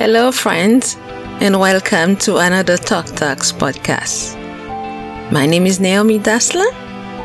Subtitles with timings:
[0.00, 0.96] Hello, friends,
[1.42, 4.34] and welcome to another Talk Talks podcast.
[5.30, 6.72] My name is Naomi Dassler.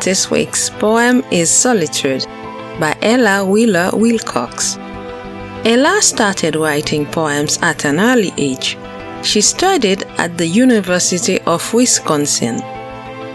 [0.03, 2.25] This week's poem is Solitude
[2.77, 4.75] by Ella Wheeler Wilcox.
[5.63, 8.77] Ella started writing poems at an early age.
[9.23, 12.59] She studied at the University of Wisconsin,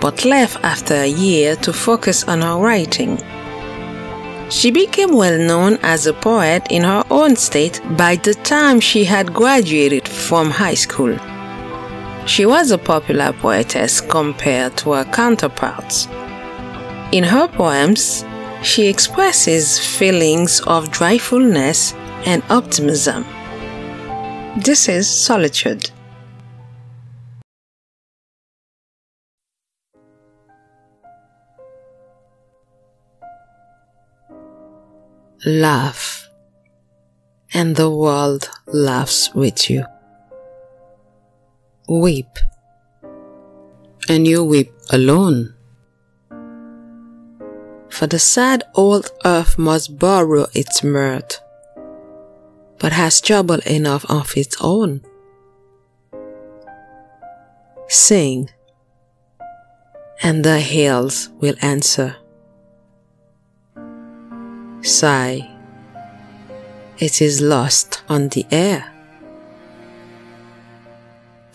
[0.02, 3.16] but left after a year to focus on her writing.
[4.50, 9.04] She became well known as a poet in her own state by the time she
[9.04, 11.16] had graduated from high school.
[12.26, 16.06] She was a popular poetess compared to her counterparts.
[17.12, 18.24] In her poems,
[18.62, 21.94] she expresses feelings of joyfulness
[22.26, 23.24] and optimism.
[24.56, 25.92] This is Solitude.
[35.46, 36.28] Laugh,
[37.54, 39.86] and the world laughs with you.
[41.88, 42.28] Weep,
[44.06, 45.54] and you weep alone.
[47.88, 51.40] For the sad old earth must borrow its mirth,
[52.78, 55.00] but has trouble enough of its own.
[57.88, 58.50] Sing,
[60.22, 62.19] and the hills will answer
[64.90, 65.48] sigh.
[66.98, 68.92] It is lost on the air.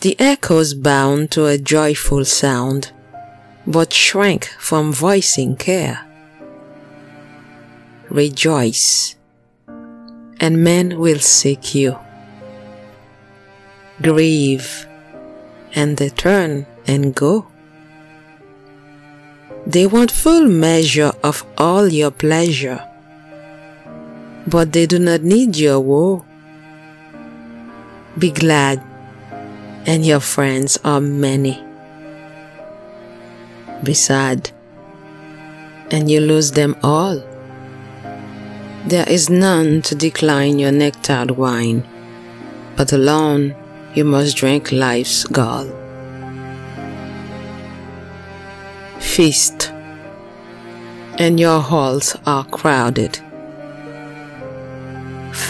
[0.00, 2.92] The echoes bound to a joyful sound,
[3.66, 6.00] but shrank from voicing care.
[8.08, 9.16] Rejoice,
[10.40, 11.98] and men will seek you.
[14.02, 14.86] Grieve,
[15.74, 17.46] and they turn and go.
[19.66, 22.84] They want full measure of all your pleasure
[24.46, 26.24] but they do not need your woe.
[28.16, 28.80] Be glad,
[29.86, 31.62] and your friends are many.
[33.82, 34.50] Be sad,
[35.90, 37.22] and you lose them all.
[38.86, 41.82] There is none to decline your nectared wine,
[42.76, 43.54] but alone
[43.94, 45.66] you must drink life's gall.
[49.00, 49.72] Feast,
[51.18, 53.20] and your halls are crowded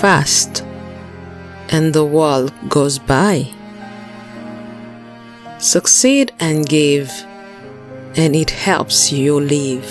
[0.06, 0.62] fast
[1.74, 3.34] and the world goes by.
[5.58, 7.10] Succeed and give,
[8.14, 9.90] and it helps you live.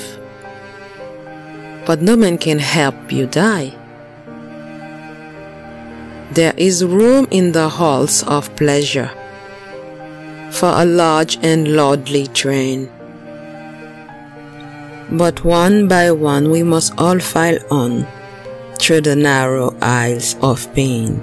[1.86, 3.74] But no man can help you die.
[6.32, 9.12] There is room in the halls of pleasure
[10.50, 12.90] for a large and lordly train.
[15.12, 18.08] But one by one we must all file on
[18.80, 21.22] through the narrow aisles of pain.